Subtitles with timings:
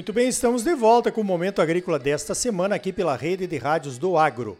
[0.00, 3.58] Muito bem, estamos de volta com o Momento Agrícola desta semana aqui pela rede de
[3.58, 4.56] rádios do Agro.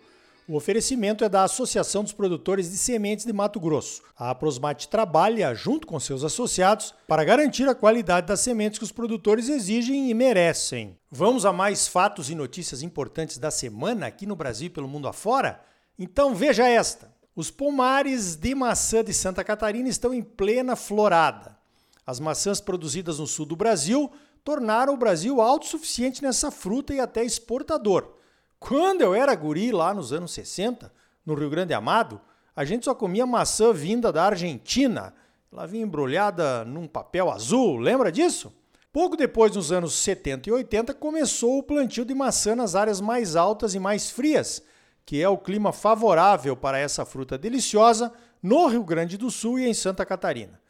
[0.46, 4.03] O oferecimento é da Associação dos Produtores de Sementes de Mato Grosso.
[4.18, 8.93] A Aprosmate trabalha, junto com seus associados, para garantir a qualidade das sementes que os
[8.93, 10.95] produtores exigem e merecem.
[11.11, 15.09] Vamos a mais fatos e notícias importantes da semana aqui no Brasil e pelo mundo
[15.09, 15.62] afora?
[15.98, 17.11] Então veja esta.
[17.34, 21.58] Os pomares de maçã de Santa Catarina estão em plena florada.
[22.07, 24.13] As maçãs produzidas no sul do Brasil
[24.44, 28.14] tornaram o Brasil autossuficiente nessa fruta e até exportador.
[28.58, 30.93] Quando eu era guri lá nos anos 60,
[31.25, 32.20] no Rio Grande Amado,
[32.55, 35.14] a gente só comia maçã vinda da Argentina.
[35.53, 38.53] Ela vinha embrulhada num papel azul, lembra disso?
[38.92, 43.36] Pouco depois, nos anos 70 e 80, começou o plantio de maçã nas áreas mais
[43.36, 44.62] altas e mais frias,
[45.06, 49.66] que é o clima favorável para essa fruta deliciosa no Rio Grande do Sul e
[49.66, 50.61] em Santa Catarina.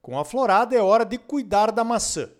[0.00, 2.30] Com a florada é hora de cuidar da maçã.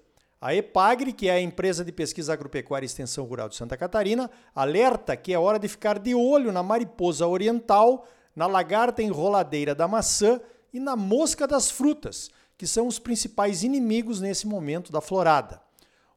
[0.47, 4.31] A EPAGRE, que é a empresa de pesquisa agropecuária e extensão rural de Santa Catarina,
[4.55, 9.89] alerta que é hora de ficar de olho na mariposa oriental, na lagarta enroladeira da
[9.89, 10.41] maçã
[10.73, 15.61] e na mosca das frutas, que são os principais inimigos nesse momento da florada.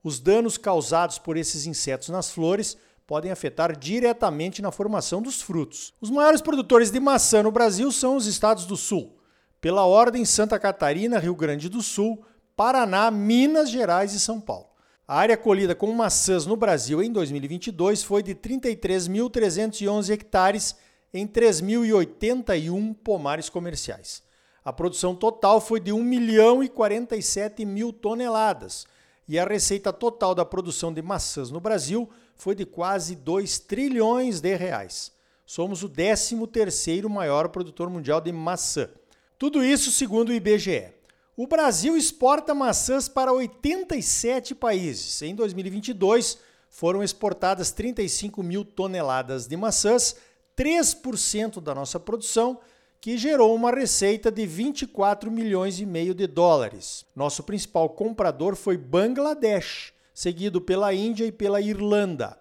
[0.04, 5.92] Os danos causados por esses insetos nas flores podem afetar diretamente na formação dos frutos.
[6.00, 9.18] Os maiores produtores de maçã no Brasil são os estados do Sul.
[9.60, 12.24] Pela ordem Santa Catarina, Rio Grande do Sul,
[12.60, 14.68] Paraná, Minas Gerais e São Paulo.
[15.08, 20.76] A área colhida com maçãs no Brasil em 2022 foi de 33.311 hectares
[21.14, 24.22] em 3.081 pomares comerciais.
[24.62, 28.86] A produção total foi de 1 milhão e 47 mil toneladas
[29.26, 34.42] e a receita total da produção de maçãs no Brasil foi de quase 2 trilhões
[34.42, 35.14] de reais.
[35.46, 38.90] Somos o 13º maior produtor mundial de maçã.
[39.38, 40.99] Tudo isso segundo o IBGE.
[41.42, 45.22] O Brasil exporta maçãs para 87 países.
[45.22, 46.38] Em 2022,
[46.70, 50.18] foram exportadas 35 mil toneladas de maçãs,
[50.58, 52.60] 3% da nossa produção,
[53.00, 57.06] que gerou uma receita de 24 milhões e meio de dólares.
[57.16, 62.38] Nosso principal comprador foi Bangladesh, seguido pela Índia e pela Irlanda.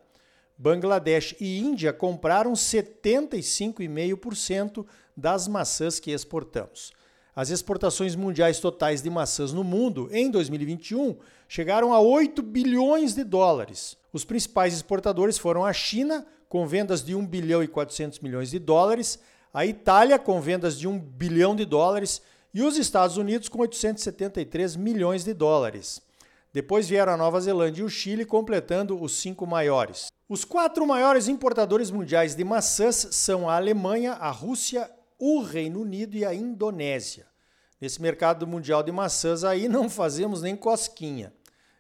[0.59, 4.85] Bangladesh e Índia compraram 75,5%
[5.17, 6.99] das maçãs que exportamos.
[7.39, 11.17] As exportações mundiais totais de maçãs no mundo em 2021
[11.47, 13.97] chegaram a 8 bilhões de dólares.
[14.13, 18.59] Os principais exportadores foram a China, com vendas de 1 bilhão e 400 milhões de
[18.59, 19.21] dólares,
[19.55, 22.21] a Itália, com vendas de 1 bilhão de dólares,
[22.53, 26.03] e os Estados Unidos, com 873 milhões de dólares.
[26.53, 30.09] Depois vieram a Nova Zelândia e o Chile, completando os cinco maiores.
[30.29, 36.17] Os quatro maiores importadores mundiais de maçãs são a Alemanha, a Rússia, o Reino Unido
[36.17, 37.27] e a Indonésia.
[37.81, 41.33] Nesse mercado mundial de maçãs aí não fazemos nem cosquinha.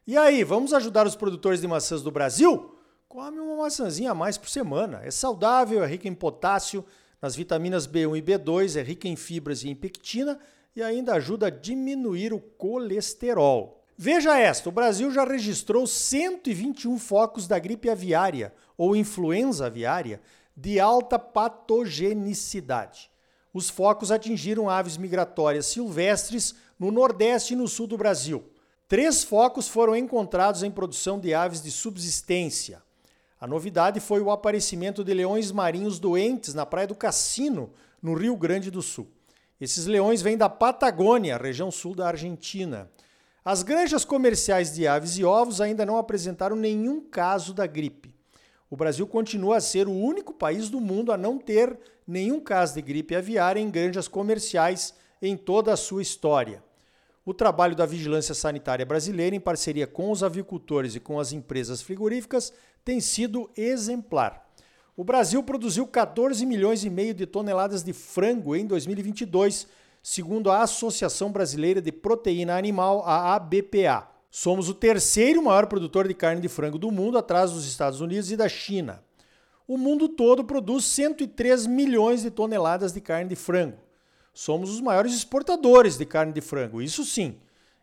[0.06, 2.74] E aí, vamos ajudar os produtores de maçãs do Brasil?
[3.08, 5.00] Come uma maçãzinha a mais por semana.
[5.04, 6.84] É saudável, é rica em potássio,
[7.20, 10.38] nas vitaminas B1 e B2, é rica em fibras e em pectina
[10.74, 13.84] e ainda ajuda a diminuir o colesterol.
[13.96, 20.20] Veja esta: o Brasil já registrou 121 focos da gripe aviária ou influenza aviária
[20.56, 23.10] de alta patogenicidade
[23.52, 28.44] os focos atingiram aves migratórias silvestres no Nordeste e no Sul do Brasil.
[28.86, 32.82] Três focos foram encontrados em produção de aves de subsistência.
[33.40, 37.70] A novidade foi o aparecimento de leões marinhos doentes na Praia do Cassino,
[38.02, 39.08] no Rio Grande do Sul.
[39.60, 42.90] Esses leões vêm da Patagônia, região sul da Argentina.
[43.44, 48.18] As granjas comerciais de aves e ovos ainda não apresentaram nenhum caso da gripe
[48.70, 52.74] o Brasil continua a ser o único país do mundo a não ter nenhum caso
[52.74, 56.64] de gripe aviária em granjas comerciais em toda a sua história.
[57.22, 61.82] O trabalho da Vigilância Sanitária Brasileira, em parceria com os avicultores e com as empresas
[61.82, 62.50] frigoríficas,
[62.82, 64.48] tem sido exemplar.
[64.96, 69.66] O Brasil produziu 14 milhões e meio de toneladas de frango em 2022,
[70.02, 74.08] segundo a Associação Brasileira de Proteína Animal, a ABPA.
[74.30, 78.32] Somos o terceiro maior produtor de carne de frango do mundo, atrás dos Estados Unidos
[78.32, 79.02] e da China.
[79.68, 83.76] O mundo todo produz 103 milhões de toneladas de carne de frango.
[84.34, 87.36] Somos os maiores exportadores de carne de frango, isso sim.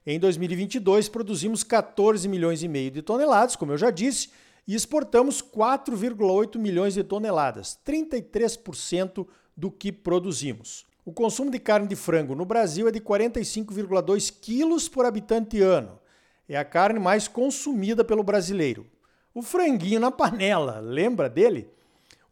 [0.05, 4.29] Em 2022 produzimos 14 milhões e meio de toneladas, como eu já disse,
[4.67, 10.85] e exportamos 4,8 milhões de toneladas, 33% do que produzimos.
[11.05, 15.99] O consumo de carne de frango no Brasil é de 45,2 quilos por habitante ano
[16.47, 18.85] é a carne mais consumida pelo brasileiro.
[19.33, 21.69] O franguinho na panela, lembra dele?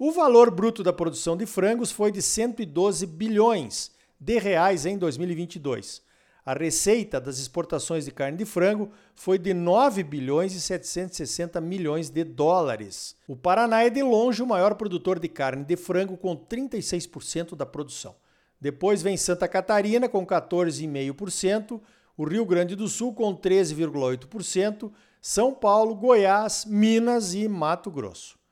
[0.05, 3.89] O valor bruto da produção de frangos foi de 112 bilhões
[4.19, 6.01] de reais em 2022.
[6.45, 12.09] a receita das exportações de carne de frango foi de 9 bilhões e 760 milhões
[12.09, 13.15] de dólares.
[13.25, 17.65] O Paraná é de longe o maior produtor de carne de frango com 36% da
[17.65, 18.13] produção.
[18.59, 21.79] Depois vem Santa Catarina com 14,5%,
[22.17, 24.91] o Rio Grande do Sul com 13,8%,
[25.21, 28.42] São Paulo, Goiás, Minas e Mato Grosso.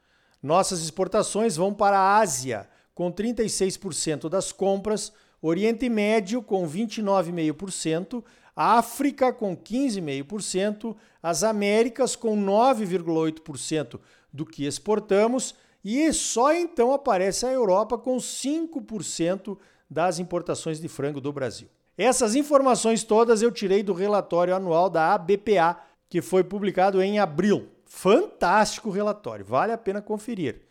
[0.41, 8.23] Nossas exportações vão para a Ásia, com 36% das compras, Oriente Médio com 29,5%,
[8.55, 13.99] África com 15,5%, as Américas com 9,8%
[14.31, 19.57] do que exportamos e só então aparece a Europa com 5%
[19.89, 21.67] das importações de frango do Brasil.
[21.97, 25.77] Essas informações todas eu tirei do relatório anual da ABPA,
[26.09, 27.67] que foi publicado em abril.
[27.93, 30.61] Fantástico relatório, vale a pena conferir.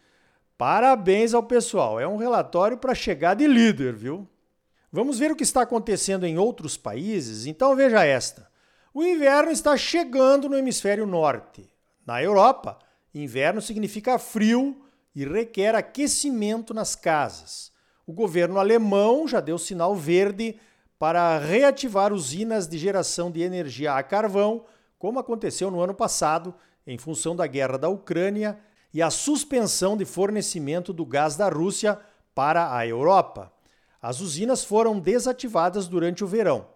[0.57, 4.27] Parabéns ao pessoal, é um relatório para chegar de líder, viu?
[4.91, 7.45] Vamos ver o que está acontecendo em outros países?
[7.45, 8.51] Então veja esta.
[8.93, 11.71] O inverno está chegando no hemisfério norte.
[12.07, 12.79] Na Europa,
[13.15, 14.83] inverno significa frio
[15.15, 17.71] e requer aquecimento nas casas.
[18.07, 20.59] O governo alemão já deu sinal verde
[20.99, 24.65] para reativar usinas de geração de energia a carvão,
[24.99, 26.55] como aconteceu no ano passado,
[26.87, 28.59] em função da guerra da Ucrânia
[28.93, 31.99] e a suspensão de fornecimento do gás da Rússia
[32.35, 33.53] para a Europa.
[34.03, 36.67] As usinas foram desativadas durante o verão.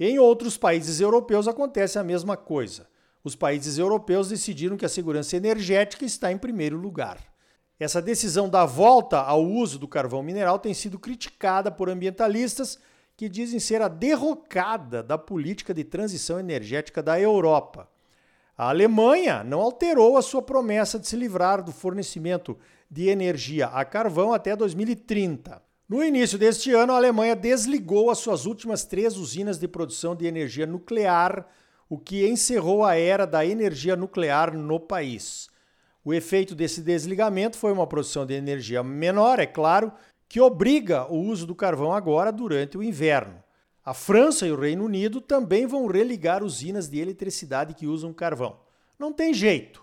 [0.00, 2.88] Em outros países europeus acontece a mesma coisa.
[3.22, 7.18] Os países europeus decidiram que a segurança energética está em primeiro lugar.
[7.78, 12.78] Essa decisão da volta ao uso do carvão mineral tem sido criticada por ambientalistas
[13.16, 17.88] que dizem ser a derrocada da política de transição energética da Europa.
[18.56, 22.58] A Alemanha não alterou a sua promessa de se livrar do fornecimento
[22.90, 25.62] de energia a carvão até 2030.
[25.88, 30.26] No início deste ano, a Alemanha desligou as suas últimas três usinas de produção de
[30.26, 31.46] energia nuclear,
[31.88, 35.48] o que encerrou a era da energia nuclear no país.
[36.04, 39.92] O efeito desse desligamento foi uma produção de energia menor, é claro,
[40.28, 43.41] que obriga o uso do carvão agora durante o inverno.
[43.84, 48.60] A França e o Reino Unido também vão religar usinas de eletricidade que usam carvão.
[48.96, 49.82] Não tem jeito.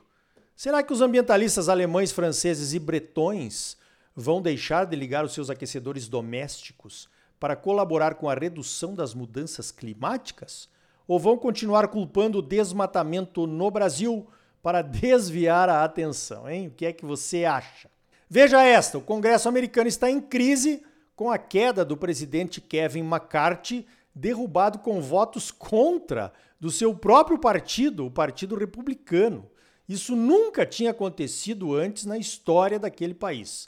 [0.55, 3.75] Será que os ambientalistas alemães, franceses e bretões
[4.15, 9.69] vão deixar de ligar os seus aquecedores domésticos para colaborar com a redução das mudanças
[9.69, 10.69] climáticas?
[11.05, 14.27] Ou vão continuar culpando o desmatamento no Brasil
[14.63, 16.67] para desviar a atenção, hein?
[16.67, 17.89] O que é que você acha?
[18.29, 20.83] Veja esta: o Congresso americano está em crise
[21.19, 23.85] com a queda do presidente Kevin McCarthy,
[24.15, 29.45] derrubado com votos contra do seu próprio partido, o Partido Republicano.
[29.85, 33.67] Isso nunca tinha acontecido antes na história daquele país.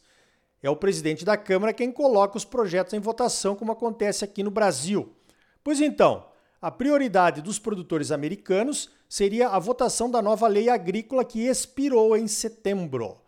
[0.64, 4.50] É o presidente da Câmara quem coloca os projetos em votação, como acontece aqui no
[4.50, 5.14] Brasil.
[5.62, 6.26] Pois então,
[6.62, 12.30] a prioridade dos produtores americanos seria a votação da nova lei agrícola que expirou em
[12.30, 13.20] setembro.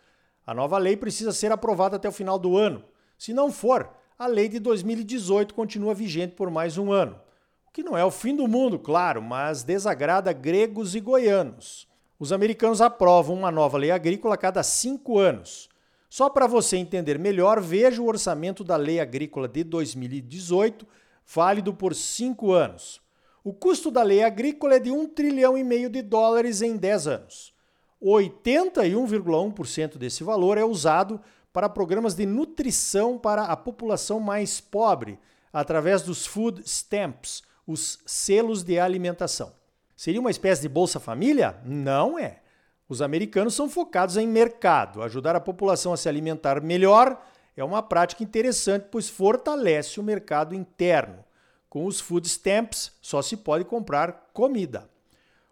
[0.47, 2.85] A nova lei precisa ser aprovada até o final do ano.
[3.17, 7.19] Se não for, a lei de 2018 continua vigente por mais um ano.
[7.67, 11.87] O que não é o fim do mundo, claro, mas desagrada gregos e goianos.
[12.19, 15.67] Os americanos aprovam uma nova lei agrícola a cada cinco anos.
[16.09, 20.87] Só para você entender melhor, veja o orçamento da Lei Agrícola de 2018,
[21.25, 23.01] válido por cinco anos.
[23.43, 27.07] O custo da lei agrícola é de 1 trilhão e meio de dólares em 10
[27.07, 27.53] anos.
[28.01, 31.19] 81,1% desse valor é usado
[31.53, 35.19] para programas de nutrição para a população mais pobre,
[35.53, 39.53] através dos food stamps, os selos de alimentação.
[39.95, 41.55] Seria uma espécie de Bolsa Família?
[41.63, 42.41] Não é.
[42.89, 45.01] Os americanos são focados em mercado.
[45.03, 47.23] Ajudar a população a se alimentar melhor
[47.55, 51.23] é uma prática interessante, pois fortalece o mercado interno.
[51.69, 54.89] Com os food stamps, só se pode comprar comida.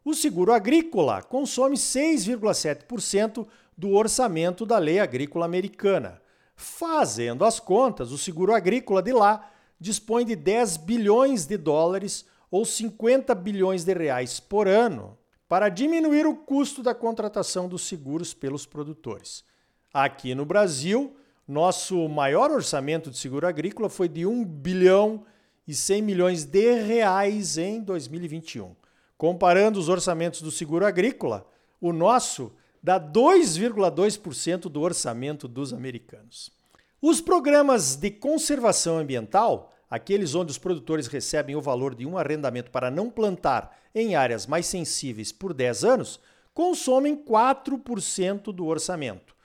[0.04, 3.46] O seguro agrícola consome 6,7%
[3.78, 6.20] do orçamento da lei agrícola americana.
[6.56, 12.66] Fazendo as contas, o seguro agrícola de lá dispõe de 10 bilhões de dólares ou
[12.66, 15.16] 50 bilhões de reais por ano
[15.48, 19.44] para diminuir o custo da contratação dos seguros pelos produtores.
[19.94, 21.16] Aqui no Brasil,
[21.48, 25.26] nosso maior orçamento de seguro agrícola foi de 1 bilhão
[25.68, 28.81] e 100 milhões de reais em 2021.
[29.22, 31.48] Comparando os orçamentos do seguro agrícola,
[31.80, 32.52] o nosso
[32.82, 36.52] dá 2,2% do orçamento dos americanos.
[37.00, 42.72] Os programas de conservação ambiental aqueles onde os produtores recebem o valor de um arrendamento
[42.72, 46.20] para não plantar em áreas mais sensíveis por 10 anos,
[46.52, 49.36] consomem 4% do orçamento.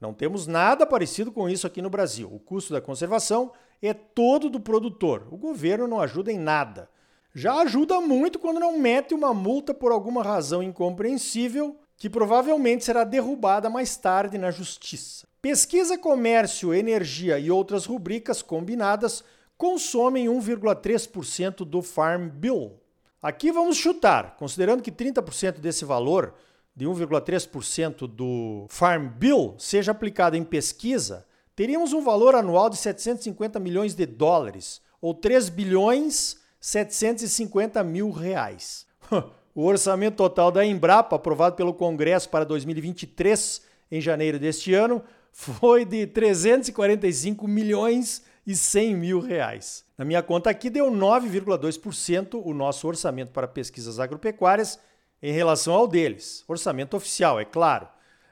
[0.00, 2.32] Não temos nada parecido com isso aqui no Brasil.
[2.32, 3.50] O custo da conservação
[3.82, 5.26] é todo do produtor.
[5.32, 6.88] O governo não ajuda em nada.
[7.34, 13.02] Já ajuda muito quando não mete uma multa por alguma razão incompreensível que provavelmente será
[13.02, 15.26] derrubada mais tarde na justiça.
[15.42, 19.24] Pesquisa, comércio, energia e outras rubricas combinadas
[19.56, 22.80] consomem 1,3% do Farm Bill.
[23.20, 26.34] Aqui vamos chutar, considerando que 30% desse valor,
[26.76, 31.26] de 1,3% do Farm Bill, seja aplicado em pesquisa,
[31.56, 38.86] teríamos um valor anual de 750 milhões de dólares, ou 3 bilhões 750 mil reais.
[39.56, 45.84] O orçamento total da Embrapa, aprovado pelo Congresso para 2023, em janeiro deste ano, foi
[45.84, 49.84] de 345 milhões e 100 mil reais.
[49.96, 54.76] Na minha conta aqui deu 9,2% o nosso orçamento para pesquisas agropecuárias
[55.22, 56.42] em relação ao deles.
[56.48, 57.86] Orçamento oficial, é claro.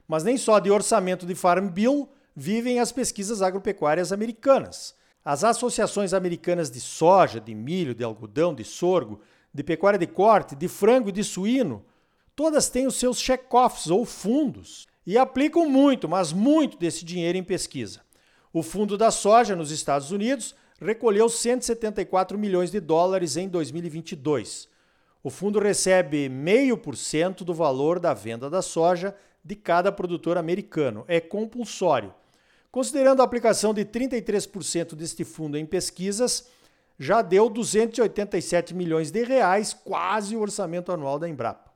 [0.08, 4.96] Mas nem só de orçamento de Farm Bill vivem as pesquisas agropecuárias americanas.
[5.24, 9.20] As associações americanas de soja, de milho, de algodão, de sorgo,
[9.54, 11.84] de pecuária de corte, de frango e de suíno,
[12.34, 17.44] todas têm os seus check-offs ou fundos e aplicam muito, mas muito desse dinheiro em
[17.44, 18.00] pesquisa.
[18.52, 24.68] O Fundo da Soja nos Estados Unidos recolheu 174 milhões de dólares em 2022.
[25.22, 29.14] O fundo recebe 0,5% do valor da venda da soja
[29.44, 31.04] de cada produtor americano.
[31.06, 32.12] É compulsório.
[32.72, 36.48] Considerando a aplicação de 33% deste fundo em pesquisas,
[36.98, 41.70] já deu 287 milhões de reais, quase o orçamento anual da Embrapa.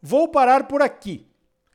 [0.00, 1.26] Vou parar por aqui.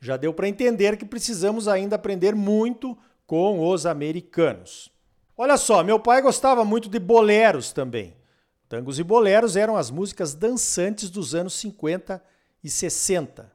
[0.01, 2.97] Já deu para entender que precisamos ainda aprender muito
[3.27, 4.91] com os americanos.
[5.37, 8.15] Olha só, meu pai gostava muito de boleros também.
[8.67, 12.23] Tangos e boleros eram as músicas dançantes dos anos 50
[12.63, 13.51] e 60.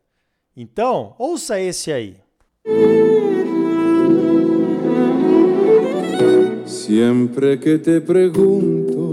[0.57, 2.21] Então, ouça esse aí.
[6.85, 9.13] Siempre que te pregunto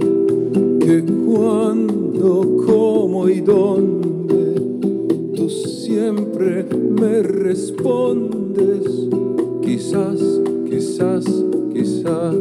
[0.80, 4.60] que cuándo, cómo y dónde,
[5.36, 8.82] tú siempre me respondes,
[9.62, 10.20] quizás,
[10.68, 11.26] quizás,
[11.72, 12.36] quizás.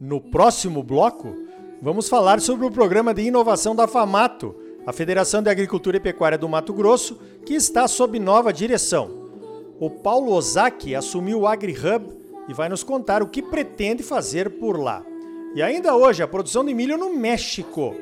[0.00, 1.36] No próximo bloco,
[1.80, 4.52] vamos falar sobre o programa de inovação da FAMATO,
[4.84, 9.28] a Federação de Agricultura e Pecuária do Mato Grosso, que está sob nova direção.
[9.78, 12.19] O Paulo Ozaki assumiu o AgriHub
[12.50, 15.04] e vai nos contar o que pretende fazer por lá.
[15.54, 17.94] E ainda hoje, a produção de milho no México.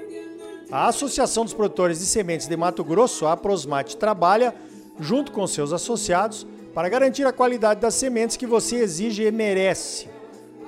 [0.70, 4.54] A Associação dos Produtores de Sementes de Mato Grosso, a Prosmate, trabalha,
[4.98, 10.08] junto com seus associados, para garantir a qualidade das sementes que você exige e merece.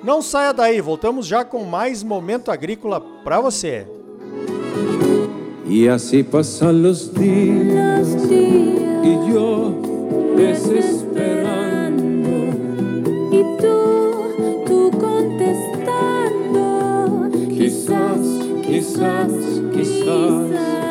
[0.03, 3.87] Não saia daí, voltamos já com mais Momento Agrícola para você.
[5.65, 9.81] E assim passam os dias, e eu
[10.35, 11.60] desesperando,
[13.61, 16.57] e tu, tu contestando.
[17.47, 18.25] quizás,
[18.63, 19.31] quizás,
[19.73, 20.90] quizás.